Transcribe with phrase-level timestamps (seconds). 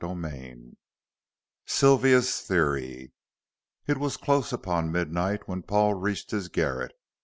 [0.03, 0.73] CHAPTER XVI
[1.67, 3.13] Sylvia's theory
[3.85, 6.97] It was close upon midnight when Paul reached his garret.